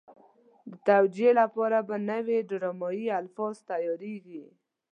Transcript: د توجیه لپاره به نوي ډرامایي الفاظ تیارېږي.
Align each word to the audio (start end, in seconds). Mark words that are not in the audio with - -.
د 0.69 0.71
توجیه 0.89 1.31
لپاره 1.41 1.77
به 1.87 1.95
نوي 2.11 2.37
ډرامایي 2.49 3.07
الفاظ 3.19 3.55
تیارېږي. 3.69 4.43